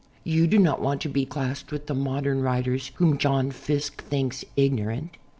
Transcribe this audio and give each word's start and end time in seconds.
"You 0.39 0.47
do 0.47 0.57
not 0.57 0.81
want 0.81 0.99
to 1.01 1.09
be 1.09 1.27
classed 1.27 1.71
with 1.71 1.85
the 1.85 1.93
"modern 1.93 2.41
writers" 2.41 2.89
whom 2.95 3.19
John 3.19 3.51
Fiske 3.51 4.01
thinks 4.01 4.43
"ignorant." 4.55 5.15